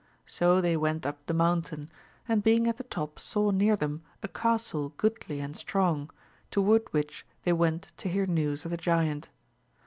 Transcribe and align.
So 0.25 0.61
they 0.61 0.75
went 0.75 1.05
up 1.05 1.23
the 1.27 1.33
mountain, 1.35 1.91
and 2.27 2.41
being 2.41 2.65
at 2.67 2.77
the 2.77 2.83
top 2.83 3.19
saw 3.19 3.51
near 3.51 3.75
them 3.75 4.01
a 4.23 4.27
castle 4.27 4.93
goodly 4.97 5.39
and 5.39 5.55
strong, 5.55 6.09
toward 6.49 6.91
which 6.91 7.23
they 7.43 7.53
went 7.53 7.91
to 7.97 8.09
hear 8.09 8.25
news 8.25 8.65
of 8.65 8.71
the 8.71 8.77
giant. 8.77 9.29